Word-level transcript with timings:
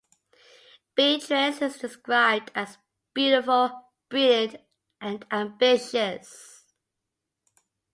Beatrice 0.95 1.61
is 1.61 1.77
described 1.77 2.49
as 2.55 2.79
beautiful, 3.13 3.91
brilliant 4.09 4.55
and 4.99 5.23
ambitious. 5.29 6.65